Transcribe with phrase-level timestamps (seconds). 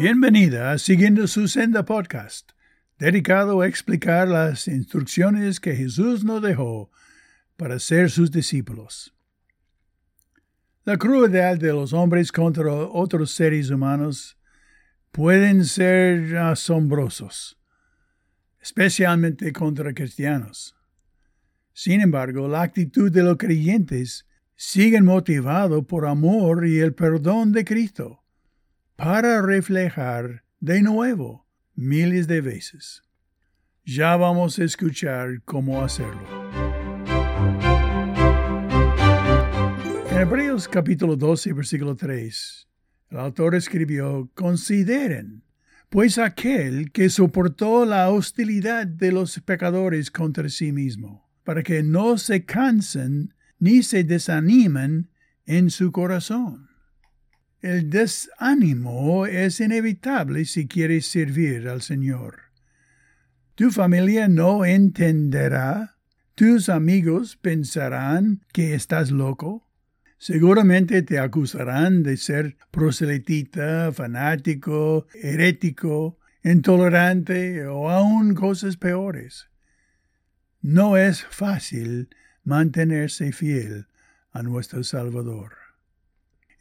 [0.00, 2.52] Bienvenida a Siguiendo su Senda Podcast,
[2.98, 6.90] dedicado a explicar las instrucciones que Jesús nos dejó
[7.58, 9.14] para ser sus discípulos.
[10.84, 14.38] La crueldad de los hombres contra otros seres humanos
[15.12, 17.58] pueden ser asombrosos,
[18.58, 20.74] especialmente contra cristianos.
[21.74, 24.26] Sin embargo, la actitud de los creyentes
[24.56, 28.19] sigue motivado por amor y el perdón de Cristo
[29.02, 33.02] para reflejar de nuevo miles de veces.
[33.82, 36.20] Ya vamos a escuchar cómo hacerlo.
[40.10, 42.68] En Hebreos capítulo 12, versículo 3,
[43.12, 45.44] el autor escribió, Consideren,
[45.88, 52.18] pues aquel que soportó la hostilidad de los pecadores contra sí mismo, para que no
[52.18, 55.08] se cansen ni se desanimen
[55.46, 56.69] en su corazón.
[57.60, 62.40] El desánimo es inevitable si quieres servir al Señor.
[63.54, 65.98] Tu familia no entenderá,
[66.34, 69.68] tus amigos pensarán que estás loco,
[70.16, 79.50] seguramente te acusarán de ser proselitita, fanático, herético, intolerante o aún cosas peores.
[80.62, 82.08] No es fácil
[82.42, 83.88] mantenerse fiel
[84.32, 85.59] a nuestro Salvador.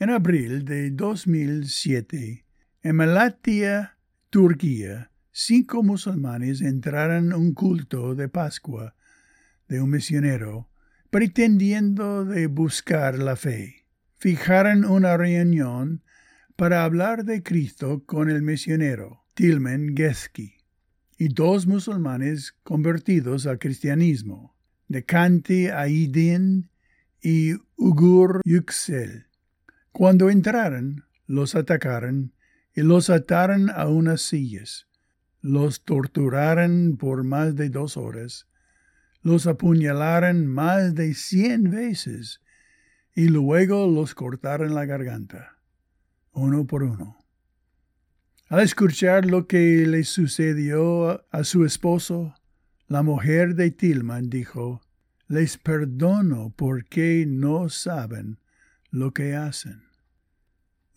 [0.00, 2.44] En abril de 2007,
[2.82, 3.98] en Malatia,
[4.30, 8.94] Turquía, cinco musulmanes entraron un culto de Pascua
[9.66, 10.70] de un misionero,
[11.10, 13.86] pretendiendo de buscar la fe.
[14.18, 16.04] Fijaron una reunión
[16.54, 20.58] para hablar de Cristo con el misionero Tilman Geski
[21.18, 24.54] y dos musulmanes convertidos al cristianismo,
[24.86, 26.70] Nekanti Aidin
[27.20, 29.27] y Ugur Yüksel.
[29.98, 32.32] Cuando entraron, los atacaron
[32.72, 34.86] y los ataron a unas sillas.
[35.40, 38.46] Los torturaron por más de dos horas.
[39.22, 42.40] Los apuñalaron más de cien veces
[43.12, 45.58] y luego los cortaron la garganta,
[46.30, 47.18] uno por uno.
[48.46, 52.36] Al escuchar lo que le sucedió a su esposo,
[52.86, 54.80] la mujer de Tilman dijo,
[55.26, 58.38] Les perdono porque no saben
[58.92, 59.87] lo que hacen.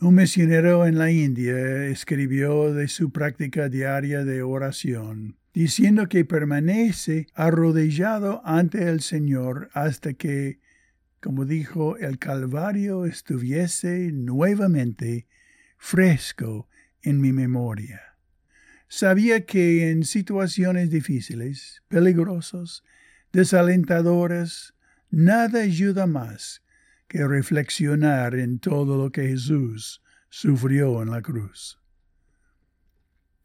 [0.02, 7.28] Un misionero en la India escribió de su práctica diaria de oración, diciendo que permanece
[7.36, 10.60] arrodillado ante el Señor hasta que,
[11.22, 15.28] como dijo, el Calvario estuviese nuevamente
[15.78, 16.68] fresco
[17.04, 18.02] en mi memoria.
[18.88, 22.82] Sabía que en situaciones difíciles, peligrosas,
[23.32, 24.74] desalentadoras,
[25.12, 26.64] nada ayuda más
[27.12, 31.78] que reflexionar en todo lo que Jesús sufrió en la cruz.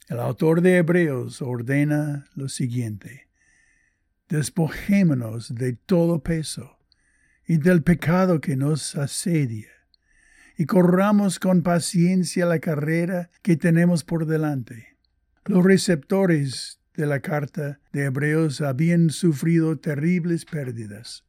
[0.07, 3.27] El autor de Hebreos ordena lo siguiente.
[4.29, 6.79] Despojémonos de todo peso
[7.45, 9.73] y del pecado que nos asedia,
[10.57, 14.97] y corramos con paciencia la carrera que tenemos por delante.
[15.45, 21.25] Los receptores de la carta de Hebreos habían sufrido terribles pérdidas,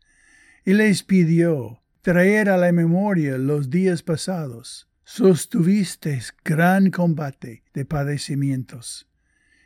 [0.63, 4.87] y les pidió traer a la memoria los días pasados.
[5.03, 9.09] Sostuvisteis gran combate de padecimientos,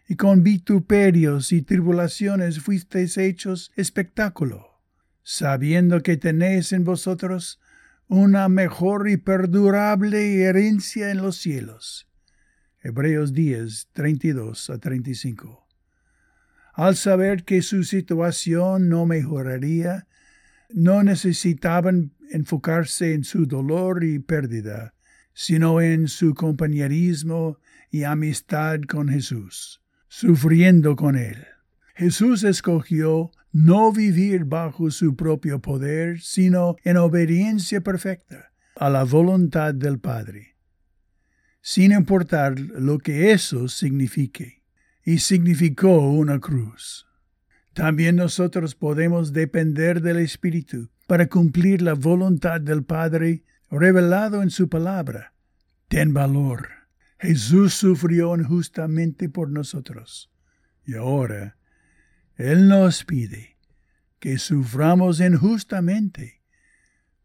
[0.07, 4.81] y con vituperios y tribulaciones fuisteis hechos espectáculo,
[5.21, 7.59] sabiendo que tenéis en vosotros
[8.07, 12.09] una mejor y perdurable herencia en los cielos.
[12.81, 15.67] Hebreos 10, 32 a 35.
[16.73, 20.07] Al saber que su situación no mejoraría,
[20.73, 24.93] no necesitaban enfocarse en su dolor y pérdida,
[25.33, 27.57] sino en su compañerismo
[27.89, 31.45] y amistad con Jesús, sufriendo con Él.
[31.95, 39.73] Jesús escogió no vivir bajo su propio poder, sino en obediencia perfecta a la voluntad
[39.73, 40.55] del Padre,
[41.61, 44.63] sin importar lo que eso signifique,
[45.03, 47.07] y significó una cruz.
[47.73, 54.69] También nosotros podemos depender del Espíritu para cumplir la voluntad del Padre revelado en su
[54.69, 55.33] palabra.
[55.89, 56.69] Ten valor.
[57.19, 60.31] Jesús sufrió injustamente por nosotros.
[60.85, 61.57] Y ahora
[62.37, 63.57] Él nos pide
[64.19, 66.43] que suframos injustamente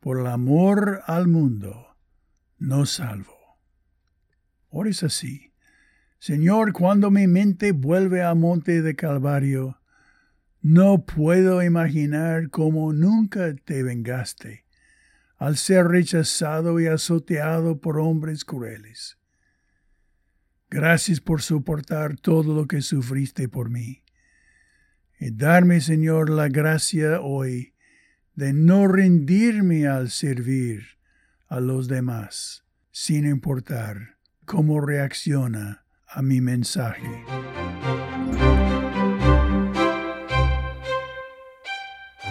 [0.00, 1.96] por el amor al mundo,
[2.58, 3.38] no salvo.
[4.72, 5.52] Ahora es así.
[6.18, 9.80] Señor, cuando mi mente vuelve al monte de Calvario,
[10.60, 14.64] no puedo imaginar cómo nunca te vengaste
[15.36, 19.18] al ser rechazado y azoteado por hombres crueles.
[20.70, 24.02] Gracias por soportar todo lo que sufriste por mí.
[25.18, 27.74] Y darme, Señor, la gracia hoy
[28.34, 30.98] de no rendirme al servir
[31.48, 37.24] a los demás, sin importar cómo reacciona a mi mensaje.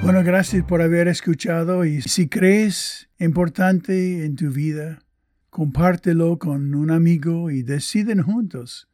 [0.05, 4.99] Bueno, gracias por haber escuchado y si crees importante en tu vida,
[5.49, 8.87] compártelo con un amigo y deciden juntos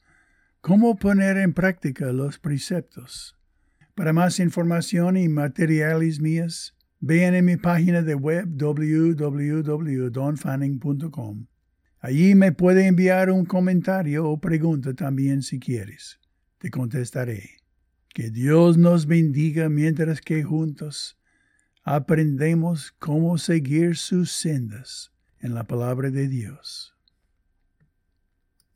[0.62, 3.38] cómo poner en práctica los preceptos.
[3.94, 11.48] Para más información y materiales mías, vean en mi página de web www.donfanning.com.
[12.00, 16.22] Allí me puede enviar un comentario o pregunta también si quieres.
[16.58, 17.61] Te contestaré.
[18.14, 21.18] Que Dios nos bendiga mientras que juntos
[21.84, 26.94] aprendemos cómo seguir sus sendas en la palabra de Dios.